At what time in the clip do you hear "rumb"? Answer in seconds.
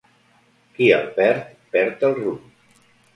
2.21-2.49